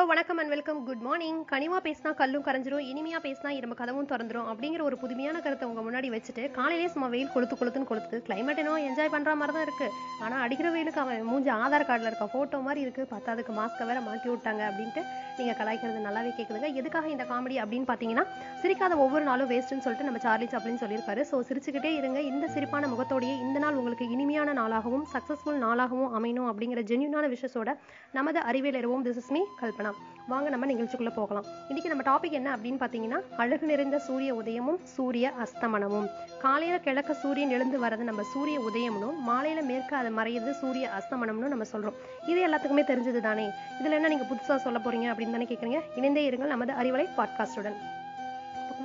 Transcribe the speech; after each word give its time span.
Hello 0.00 0.10
வணக்கம் 0.10 0.38
and 0.40 0.52
welcome 0.52 0.78
good 0.84 1.02
morning 1.06 1.40
கனிமா 1.50 1.78
பேசினா 1.86 2.10
கல்லும் 2.20 2.44
கரைஞ்சிரும் 2.44 2.84
இனிமையா 2.90 3.18
பேசினா 3.24 3.50
இரும்ப 3.56 3.74
கதவும் 3.80 4.06
திறந்துரும் 4.12 4.46
அப்படிங்கிற 4.50 4.82
ஒரு 4.88 4.96
புதுமையான 5.02 5.40
கருத்தை 5.44 5.64
உங்க 5.70 5.82
முன்னாடி 5.86 6.08
வச்சுட்டு 6.14 6.42
காலையிலே 6.58 6.86
சும்மா 6.94 7.08
வெயில் 7.14 7.32
கொளுத்து 7.34 7.56
கொளுத்துன்னு 7.60 7.88
கொளுத்து 7.90 8.18
கிளைமேட் 8.26 8.60
என்னவோ 8.62 8.78
என்ஜாய் 8.88 9.12
பண்ற 9.14 9.32
மாதிரி 9.40 9.54
தான் 9.56 9.66
இருக்கு. 9.66 9.88
ஆனா 10.26 10.36
அடிக்கிற 10.44 10.68
வெயிலுக்கு 10.76 11.02
அவன் 11.02 11.26
மூஞ்சி 11.30 11.50
ஆதார் 11.64 11.86
கார்டுல 11.88 12.10
இருக்க 12.10 12.28
போட்டோ 12.36 12.60
மாதிரி 12.68 12.82
இருக்கு. 12.86 13.04
பத்தாதுக்கு 13.12 13.54
மாஸ்க்கை 13.58 13.88
வேற 13.90 13.98
மாட்டி 14.06 14.30
விட்டாங்க 14.32 14.62
அப்படின்ட்டு 14.70 15.02
நீங்க 15.40 15.52
கலாய்க்கிறது 15.60 16.00
நல்லாவே 16.06 16.32
கேட்குதுங்க 16.38 16.70
எதுக்காக 16.80 17.06
இந்த 17.16 17.26
காமெடி 17.32 17.58
அப்படின்னு 17.64 17.90
பாத்தீங்கன்னா 17.92 18.24
சிரிக்காத 18.62 18.96
ஒவ்வொரு 19.04 19.26
நாளும் 19.30 19.50
வேஸ்ட்னு 19.52 19.84
சொல்லிட்டு 19.88 20.08
நம்ம 20.08 20.22
சார்லி 20.26 20.48
சாப்ளின் 20.54 20.82
சொல்லியிருக்காரு 20.84 21.22
ஸோ 21.32 21.42
சிரிச்சுக்கிட்டே 21.50 21.92
இருங்க. 22.00 22.18
இந்த 22.32 22.48
சிரிப்பான 22.56 22.90
முகத்தோடையே 22.94 23.36
இந்த 23.48 23.58
நாள் 23.66 23.78
உங்களுக்கு 23.82 24.08
இனிமையான 24.16 24.56
நாளாகவும் 24.62 25.06
சக்சஸ்ஃபுல் 25.14 25.62
நாளாகவும் 25.66 26.10
அமையணும் 26.20 26.50
அப்படிங்கிற 26.52 26.82
ஜென்யூனான 26.92 27.28
விஷயத்தோட 27.36 27.78
நமது 28.18 28.40
அறிவியல் 28.52 28.80
அறிவோம் 28.82 29.06
திஸ் 29.08 29.22
இஸ் 29.24 29.32
மீ 29.36 29.44
கல்பனா. 29.62 29.89
வாங்க 30.28 30.48
நம்ம 30.48 30.66
நிகழ்ச்சிக்குள்ள 30.66 31.12
போகலாம். 31.14 31.44
இன்னைக்கு 31.68 31.94
நம்ம 31.94 32.04
டாபிக் 32.10 32.30
என்ன 32.30 32.56
அப்படின்னு 32.56 32.82
பார்த்தீங்கன்னா 32.82 33.34
அழகு 33.36 33.66
நிறைந்த 33.66 33.98
சூரிய 33.98 34.34
உதயமும் 34.34 34.82
சூரிய 34.82 35.32
அஸ்தமனமும். 35.42 36.06
காலையில 36.40 36.78
கிழக்க 36.78 37.14
சூரியன் 37.14 37.50
எழுந்து 37.50 37.80
வர்றது 37.80 38.04
நம்ம 38.10 38.22
சூரிய 38.22 38.60
உதயம்னும் 38.60 39.30
மாலையில 39.30 39.62
மேற்க 39.62 39.96
அதை 39.96 40.12
மறையிறது 40.12 40.50
சூரிய 40.50 40.90
அஸ்தமனம்னு 40.98 41.54
நம்ம 41.54 41.64
சொல்றோம். 41.72 41.94
இது 42.26 42.48
எல்லாத்துக்குமே 42.48 42.84
தெரிஞ்சது 42.84 43.20
தானே 43.20 43.48
இதுல 43.80 43.90
என்ன 43.90 44.08
நீங்க 44.08 44.24
புதுசா 44.24 44.56
சொல்ல 44.56 44.78
போறீங்க 44.78 45.08
அப்படின்னு 45.12 45.30
தானே 45.30 45.44
கேக்குறீங்க? 45.44 45.80
இணைந்தே 45.96 46.30
இருங்கள் 46.30 46.54
நமது 46.54 46.72
அறிவலை 46.72 47.06
பாட்காஸ்டுடன் 47.16 47.74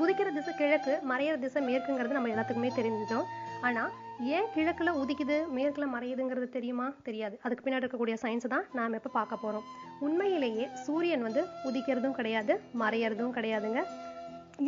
உதிக்கிற 0.04 0.34
திசை 0.34 0.54
கிழக்கு 0.56 1.02
மறையிற 1.10 1.40
திசை 1.40 1.62
மேற்குங்கிறது 1.68 2.18
நம்ம 2.18 2.28
எல்லாத்துக்குமே 2.28 2.72
தெரிஞ்சிட்டோம் 2.76 3.24
ஆனா 3.62 3.90
ஏன் 4.36 4.48
கிழக்கில் 4.56 4.98
உதிக்குது 5.02 5.38
மேற்கில் 5.56 5.94
மறையுதுங்கிறது 5.94 6.48
தெரியுமா? 6.56 6.88
தெரியாது. 7.08 7.36
அதுக்கு 7.46 7.64
பின்னாடி 7.64 7.84
இருக்கக்கூடிய 7.84 8.16
சயின்ஸ் 8.24 8.48
தான் 8.54 8.66
நாம் 8.78 8.94
இப்போ 8.94 9.12
பார்க்க 9.18 9.44
போகிறோம் 9.44 9.66
உண்மையிலேயே 10.08 10.66
சூரியன் 10.86 11.26
வந்து 11.28 11.42
உதிக்கிறதும் 11.70 12.18
கிடையாது 12.20 12.56
மறையறதும் 12.82 13.36
கிடையாதுங்க. 13.38 13.82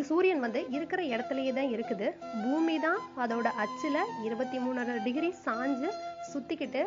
சூரியன் 0.09 0.43
வந்து 0.45 0.61
இருக்கிற 0.77 1.01
இடத்துலையே 1.13 1.51
தான் 1.57 1.73
இருக்குது. 1.75 2.07
பூமி 2.43 2.75
தான் 2.85 2.99
அதோட 3.23 3.47
அச்சில் 3.63 4.01
இருபத்தி 4.27 4.57
மூணரை 4.65 4.97
டிகிரி 5.05 5.29
சாஞ்சு 5.45 5.91
சுற்றிக்கிட்டு 6.31 6.81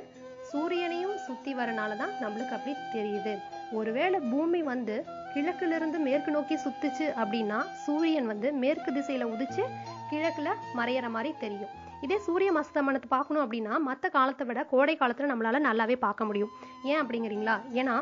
சூரியனையும் 0.50 1.16
சுற்றி 1.26 1.52
வரனால 1.58 1.96
தான் 2.02 2.14
நம்மளுக்கு 2.22 2.56
அப்படி 2.56 2.74
தெரியுது. 2.94 3.34
ஒருவேளை 3.78 4.20
பூமி 4.30 4.62
வந்து 4.72 4.96
கிழக்கிலிருந்து 5.34 5.98
மேற்கு 6.06 6.30
நோக்கி 6.36 6.56
சுத்துச்சு 6.64 7.06
அப்படின்னா 7.22 7.58
சூரியன் 7.84 8.30
வந்து 8.32 8.50
மேற்கு 8.62 8.92
திசையில 8.96 9.28
உதிச்சு 9.34 9.64
கிழக்குல 10.10 10.50
மறையிற 10.78 11.08
மாதிரி 11.16 11.32
தெரியும். 11.44 11.74
இதே 12.04 12.16
சூரிய 12.26 12.50
அஸ்தமனத்தை 12.60 13.08
பார்க்கணும் 13.14 13.42
அப்படின்னா 13.44 13.74
மற்ற 13.88 14.08
காலத்தை 14.16 14.44
விட 14.48 14.60
கோடை 14.72 14.94
காலத்தில் 15.00 15.30
நம்மளால 15.32 15.60
நல்லாவே 15.68 15.96
பார்க்க 16.06 16.28
முடியும். 16.28 16.52
ஏன் 16.90 17.00
அப்படிங்கிறீங்களா? 17.02 17.56
ஏன்னா 17.80 17.94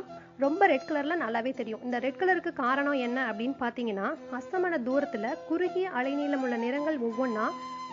ரொம்ப 0.45 0.63
ரெட் 0.73 0.89
கலர்ல 0.89 1.15
நல்லாவே 1.23 1.53
தெரியும். 1.61 1.81
இந்த 1.87 1.97
ரெட் 2.05 2.21
கலருக்கு 2.21 2.51
காரணம் 2.65 2.99
என்ன 3.07 3.19
அப்படின்னு 3.31 3.57
பார்த்தீங்கன்னா 3.63 4.09
அஸ்தமன 4.39 4.79
தூரத்தில் 4.89 5.31
குறுகிய 5.49 5.87
அலைநீளம் 6.01 6.45
உள்ள 6.47 6.57
நிறங்கள் 6.67 6.99
ஒவ்வொன்றா 7.07 7.47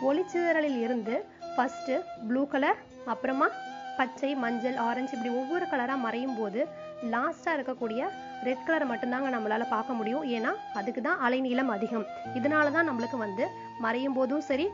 ஒளிச்சிதறலில் 0.10 0.80
இருந்து 0.86 1.16
ஃபஸ்ட்டு 1.56 1.96
ப்ளூ 2.30 2.44
கலர் 2.54 2.80
அப்புறமா 3.14 3.48
பச்சை 4.00 4.30
மஞ்சள் 4.44 4.78
ஆரஞ்சு 4.86 5.14
இப்படி 5.16 5.32
ஒவ்வொரு 5.42 5.66
கலராக 5.72 6.04
மறையும் 6.06 6.38
போது 6.40 6.62
லாஸ்ட்டாக 7.14 7.56
இருக்கக்கூடிய 7.58 8.02
ரெட் 8.48 8.66
கலரை 8.68 8.86
மட்டும்தாங்க 8.92 9.30
நம்மளால் 9.36 9.74
பார்க்க 9.74 10.00
முடியும். 10.00 10.26
ஏன்னா 10.38 10.52
அதுக்கு 10.82 11.02
தான் 11.08 11.22
அலைநீளம் 11.28 11.74
அதிகம். 11.76 12.06
இதனால 12.40 12.74
தான் 12.78 12.90
நம்மளுக்கு 12.90 13.20
வந்து 13.26 13.46
மறையும் 13.86 14.18
போதும் 14.20 14.46
சரி 14.50 14.68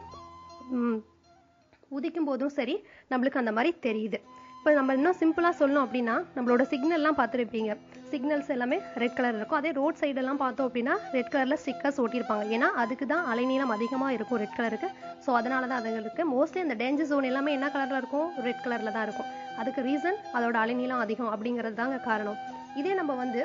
உதிக்கும் 1.97 2.29
போதும் 2.29 2.53
சரி 2.59 2.75
நம்மளுக்கு 3.11 3.41
அந்த 3.41 3.53
மாதிரி 3.57 3.71
தெரியுது. 3.87 4.19
இப்போ 4.57 4.71
நம்ம 4.77 4.93
இன்னும் 4.97 5.17
சிம்பிளாக 5.19 5.55
சொல்லணும் 5.59 5.83
அப்படின்னா 5.85 6.15
நம்மளோட 6.33 6.63
சிக்னல்லாம் 6.71 7.15
பார்த்துருப்பீங்க. 7.19 7.71
சிக்னல்ஸ் 8.11 8.51
எல்லாமே 8.55 8.77
ரெட் 9.01 9.15
கலர் 9.17 9.37
இருக்கும். 9.37 9.59
அதே 9.59 9.71
ரோட் 9.77 9.99
சைடெல்லாம் 10.01 10.39
பார்த்தோம் 10.41 10.67
அப்படின்னா 10.67 10.95
ரெட் 11.15 11.31
கலரில் 11.33 11.59
ஸ்டிக்கர்ஸ் 11.63 11.99
ஓட்டியிருப்பாங்க 12.03 12.45
ஏன்னா 12.55 12.67
அதுக்கு 12.81 13.05
தான் 13.13 13.23
அலைநீளம் 13.31 13.73
அதிகமாக 13.75 14.15
இருக்கும் 14.17 14.39
ரெட் 14.43 14.57
கலருக்கு 14.57 14.89
ஸோ 15.25 15.31
அதனால 15.39 15.63
தான் 15.71 15.79
அதுங்களுக்கு 15.81 16.25
மோஸ்ட்லி 16.33 16.61
அந்த 16.65 16.75
டேஞ்சர் 16.81 17.09
ஜோன் 17.11 17.27
எல்லாமே 17.31 17.53
என்ன 17.57 17.69
கலரில் 17.75 17.99
இருக்கும்? 18.01 18.27
ரெட் 18.47 18.61
கலரில் 18.65 18.93
தான் 18.97 19.05
இருக்கும். 19.07 19.29
அதுக்கு 19.61 19.81
ரீசன் 19.89 20.19
அதோட 20.35 20.55
அலைநீளம் 20.63 21.03
அதிகம் 21.05 21.31
அப்படிங்கிறது 21.35 21.79
தாங்க 21.81 21.97
காரணம். 22.09 22.37
இதே 22.81 22.93
நம்ம 23.01 23.15
வந்து 23.23 23.41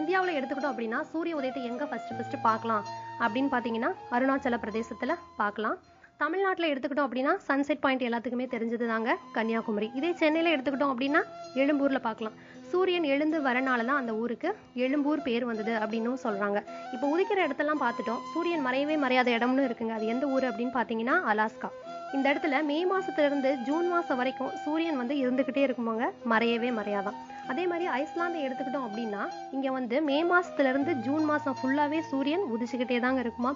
இந்தியாவில் 0.00 0.36
எடுத்துக்கிட்டோம் 0.38 0.74
அப்படின்னா 0.74 0.98
சூரிய 1.12 1.38
உதயத்தை 1.38 1.62
எங்கே 1.70 1.88
ஃபஸ்ட்டு 1.92 2.16
ஃபஸ்ட்டு 2.16 2.44
பார்க்கலாம் 2.48 2.84
அப்படின்னு 3.24 3.52
பார்த்தீங்கன்னா 3.54 3.92
அருணாச்சல 4.16 4.58
பிரதேசத்தில் 4.64 5.20
பார்க்கலாம். 5.40 5.78
தமிழ்நாட்டில் 6.20 6.70
எடுத்துக்கிட்டோம் 6.70 7.08
அப்படின்னா 7.08 7.32
சன்செட் 7.48 7.82
பாயிண்ட் 7.84 8.02
எல்லாத்துக்குமே 8.06 8.46
தெரிஞ்சது 8.54 8.86
தாங்க 8.90 9.10
கன்னியாகுமரி. 9.36 9.90
இதே 9.98 10.10
சென்னையில் 10.12 10.50
எடுத்துக்கிட்டோம் 10.54 10.92
அப்படின்னா 10.94 11.20
எழும்பூரில் 11.60 12.06
பார்க்கலாம். 12.06 12.34
சூரியன் 12.70 13.06
எழுந்து 13.12 13.38
வரனால 13.46 13.84
தான் 13.88 14.00
அந்த 14.00 14.12
ஊருக்கு 14.22 14.48
எழும்பூர் 14.84 15.22
பேர் 15.28 15.44
வந்தது 15.50 15.72
அப்படின்னும் 15.84 16.20
சொல்கிறாங்க 16.24 16.58
இப்போ 16.94 17.06
உதிக்கிற 17.14 17.38
இடத்தெல்லாம் 17.46 17.82
பார்த்துட்டோம். 17.84 18.20
சூரியன் 18.34 18.66
மறையவே 18.66 18.96
மறையாத 19.04 19.30
இடம்னு 19.38 19.66
இருக்குங்க. 19.68 19.94
அது 19.98 20.06
எந்த 20.06 20.26
ஊர் 20.34 20.48
அப்படின்னு 20.50 20.76
பார்த்தீங்கன்னா 20.78 21.16
அலாஸ்கா. 21.32 21.70
இந்த 22.12 22.26
இடத்துல 22.32 22.62
மே 22.70 22.78
மாசத்துல 22.92 23.28
இருந்து 23.30 23.50
ஜூன் 23.66 23.88
மாதம் 23.88 24.20
வரைக்கும் 24.20 24.52
சூரியன் 24.64 24.96
வந்து 24.96 25.16
இருந்துக்கிட்டே 25.24 25.64
இருக்குமாங்க. 25.68 26.06
மறையவே 26.32 26.70
மறையாதான். 26.80 27.18
அதே 27.52 27.66
மாதிரி 27.66 27.86
ஐஸ்லாந்தை 28.00 28.40
எடுத்துக்கிட்டோம் 28.46 28.86
அப்படின்னா 28.88 29.22
இங்கே 29.56 29.70
வந்து 29.70 29.96
மே 30.08 30.18
மாசத்துல 30.32 30.72
இருந்து 30.72 30.92
ஜூன் 31.06 31.24
மாதம் 31.24 31.56
ஃபுல்லாகவே 31.60 32.00
சூரியன் 32.10 32.44
உதிச்சுக்கிட்டே 32.54 32.98
தாங்க 33.00 33.20
இருக்குமா? 33.20 33.52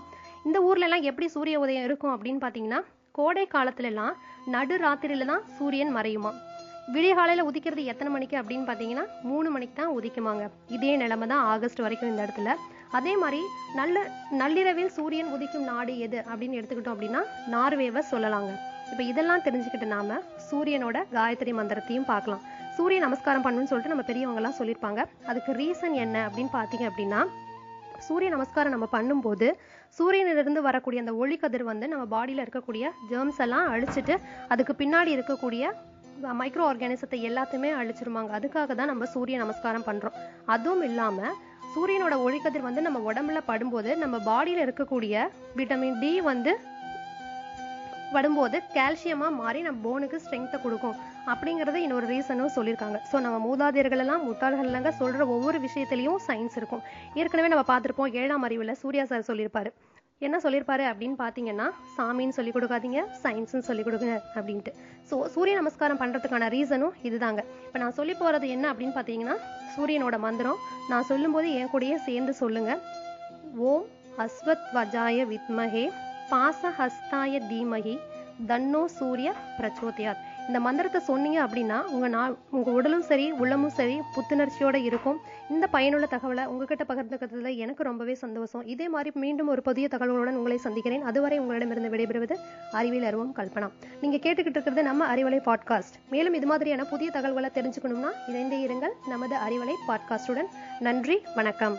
இந்த 0.48 0.58
ஊர்லலாம் 0.68 1.06
எப்படி 1.10 1.26
சூரிய 1.34 1.60
உதயம் 1.64 1.86
இருக்கும் 1.88 2.14
அப்படின்னு 2.14 2.40
பார்த்தீங்கன்னா 2.42 2.80
கோடை 3.18 3.44
காலத்துலலாம் 3.54 4.14
நடு 4.54 4.76
ராத்திரியில 4.84 5.26
தான் 5.30 5.44
சூரியன் 5.56 5.92
மறையுமா? 5.96 6.30
விடியகாலையில் 6.94 7.46
உதிக்கிறது 7.48 7.82
எத்தனை 7.92 8.10
மணிக்கு 8.14 8.36
அப்படின்னு 8.40 8.66
பார்த்தீங்கன்னா 8.68 9.04
மூணு 9.28 9.48
மணிக்கு 9.54 9.76
தான் 9.80 9.92
உதிக்குமாங்க. 9.98 10.44
இதே 10.76 10.90
நிலைமை 11.02 11.26
தான் 11.32 11.44
ஆகஸ்ட் 11.52 11.82
வரைக்கும் 11.84 12.10
இந்த 12.12 12.24
இடத்துல. 12.26 12.50
அதே 12.98 13.12
மாதிரி 13.22 13.40
நல்ல 13.78 14.02
நள்ளிரவில் 14.40 14.92
சூரியன் 14.96 15.30
உதிக்கும் 15.36 15.68
நாடு 15.70 15.94
எது 16.06 16.18
அப்படின்னு 16.30 16.58
எடுத்துக்கிட்டோம் 16.58 16.96
அப்படின்னா 16.96 17.22
நார்வேவை 17.54 18.02
சொல்லலாங்க. 18.12 18.50
இப்போ 18.90 19.02
இதெல்லாம் 19.12 19.44
தெரிஞ்சுக்கிட்டு 19.46 19.88
நாம 19.94 20.18
சூரியனோட 20.48 20.98
காயத்ரி 21.16 21.54
மந்திரத்தையும் 21.60 22.08
பார்க்கலாம். 22.12 22.42
சூரிய 22.76 23.00
நமஸ்காரம் 23.06 23.44
பண்ணணும்னு 23.46 23.70
சொல்லிட்டு 23.70 23.94
நம்ம 23.94 24.06
பெரியவங்கலாம் 24.10 24.58
சொல்லியிருப்பாங்க 24.60 25.00
அதுக்கு 25.30 25.52
ரீசன் 25.62 25.96
என்ன 26.04 26.16
அப்படின்னு 26.28 26.52
பார்த்தீங்க 26.58 26.86
அப்படின்னா 26.90 27.22
சூரிய 27.98 28.30
நமஸ்காரம் 28.30 28.72
நம்ம 28.72 28.88
பண்ணும்போது 28.92 29.52
சூரியனிலிருந்து 29.98 30.60
வரக்கூடிய 30.60 31.00
அந்த 31.00 31.14
ஒளி 31.14 31.36
கதிர் 31.36 31.62
வந்து 31.62 31.88
நம்ம 31.88 32.04
பாடியில 32.16 32.46
இருக்கக்கூடிய 32.46 32.90
ஜெர்ம்ஸ் 33.10 33.40
எல்லாம் 33.40 33.70
அழிச்சிட்டு 33.72 34.18
அதுக்கு 34.48 34.74
பின்னாடி 34.78 35.12
இருக்கக்கூடிய 35.16 35.72
மைக்ரோ 36.22 36.64
ஆர்கானிசத்தை 36.64 37.18
எல்லாத்தையுமே 37.22 37.70
அழிச்சிருவாங்க 37.74 38.30
அதுக்காக 38.38 38.74
தான் 38.74 38.86
நம்ம 38.86 39.04
சூரிய 39.04 39.38
நமஸ்காரம் 39.38 39.86
பண்றோம். 39.86 40.12
அதுவும் 40.44 40.82
இல்லாம 40.82 41.22
சூரியனோட 41.76 42.14
ஒளிக்கதிர் 42.22 42.60
வந்து 42.60 42.82
நம்ம 42.82 43.12
உடம்புல 43.12 43.40
படும்போது 43.46 43.96
நம்ம 43.96 44.16
பாடியில 44.16 44.64
இருக்கக்கூடிய 44.66 45.28
விட்டமின் 45.56 45.98
டி 45.98 46.20
வந்து 46.20 46.60
படும்போது 48.16 48.56
கால்சியமா 48.76 49.28
மாறி 49.40 49.60
நம்ம 49.66 49.82
போனுக்கு 49.86 50.18
ஸ்ட்ரென்த்தை 50.24 50.58
கொடுக்கும். 50.66 50.96
அப்படிங்கறது 51.32 51.78
இன்னொரு 51.86 52.06
ரீசனும் 52.12 52.54
சொல்லியிருக்காங்க 52.56 52.98
ஸோ 53.10 53.16
நம்ம 53.24 53.36
மூதாதையர்கள் 53.48 54.02
எல்லாம் 54.04 54.24
முட்டாள்கள்லாங்க 54.28 54.92
சொல்ற 55.00 55.20
ஒவ்வொரு 55.36 55.58
விஷயத்திலையும் 55.66 56.20
சயின்ஸ் 56.28 56.56
இருக்கும். 56.60 56.84
ஏற்கனவே 57.20 57.50
நம்ம 57.54 57.66
பார்த்துருப்போம் 57.72 58.14
ஏழாம் 58.22 58.46
அறிவுல 58.48 58.74
சூர்யா 58.84 59.06
சார் 59.12 59.28
சொல்லியிருப்பாரு 59.30 59.72
என்ன 60.26 60.36
சொல்லியிருப்பாரு 60.42 60.84
அப்படின்னு 60.90 61.16
பார்த்தீங்கன்னா 61.22 61.64
சாமின்னு 61.94 62.36
சொல்லி 62.36 62.52
கொடுக்காதீங்க 62.56 63.00
சயின்ஸ்னு 63.22 63.66
சொல்லி 63.68 63.82
கொடுங்க 63.86 64.10
அப்படின்ட்டு. 64.36 64.72
ஸோ 65.08 65.14
சூரிய 65.34 65.54
நமஸ்காரம் 65.60 66.00
பண்ணுறதுக்கான 66.02 66.48
ரீசனும் 66.54 66.94
இதுதாங்க. 67.08 67.40
இப்போ 67.66 67.78
நான் 67.82 67.96
சொல்லி 67.98 68.14
போகிறது 68.20 68.48
என்ன 68.56 68.64
அப்படின்னு 68.72 68.94
பார்த்தீங்கன்னா 68.98 69.36
சூரியனோட 69.74 70.18
மந்திரம். 70.26 70.60
நான் 70.92 71.08
சொல்லும்போது 71.10 71.48
என் 71.60 71.72
கூடயே 71.74 71.98
சேர்ந்து 72.08 72.34
சொல்லுங்க. 72.42 72.72
ஓம் 73.70 73.86
அஸ்வத் 74.24 74.66
வஜாய 74.78 75.26
வித்மஹே 75.32 75.86
பாசஹஸ்தாய 76.30 77.40
தீமகி 77.50 77.98
தன்னோ 78.46 78.84
சூரிய 78.84 79.32
பிரச்சோதயாத். 79.58 80.22
இந்த 80.46 80.60
மந்திரத்தை 80.60 81.00
சொன்னீங்க 81.00 81.44
அப்படின்னா 81.44 81.82
உங்க 81.82 82.08
நா 82.08 82.34
உங்க 82.50 82.70
உடலும் 82.70 83.02
சரி 83.02 83.30
உள்ளமும் 83.30 83.70
சரி 83.70 84.00
புத்துணர்ச்சியோட 84.14 84.74
இருக்கும். 84.74 85.18
இந்த 85.50 85.66
பயனுள்ள 85.66 86.08
தகவலை 86.10 86.44
உங்ககிட்ட 86.44 86.84
பகிர்ந்துக்கிறதுல 86.88 87.56
எனக்கு 87.56 87.82
ரொம்பவே 87.82 88.14
சந்தோஷம். 88.14 88.66
இதே 88.66 88.88
மாதிரி 88.88 89.10
மீண்டும் 89.14 89.48
ஒரு 89.48 89.62
புதிய 89.62 89.88
தகவலுடன் 89.90 90.34
உங்களை 90.34 90.56
சந்திக்கிறேன். 90.56 91.02
அதுவரை 91.02 91.38
உங்களிடமிருந்து 91.38 91.90
விடைபெறுவது 91.96 92.36
அறிவியல் 92.72 93.06
அருவம் 93.06 93.34
கல்பனா. 93.36 93.70
நீங்க 94.00 94.16
கேட்டுக்கிட்டு 94.16 94.54
இருக்கிறது 94.56 94.82
நம்ம 94.82 95.16
அறிவலை 95.16 95.40
பாட்காஸ்ட். 95.48 95.96
மேலும் 96.10 96.34
இது 96.34 96.46
மாதிரியான 96.46 96.84
புதிய 96.84 97.10
தகவல்களை 97.10 97.50
தெரிஞ்சுக்கணும்னா 97.54 98.12
இணைந்தே 98.28 98.66
இருங்கள். 98.66 99.08
நமது 99.08 99.36
அறிவலை 99.36 99.74
பாட்காஸ்டுடன். 99.88 100.46
நன்றி 100.80 101.22
வணக்கம். 101.34 101.76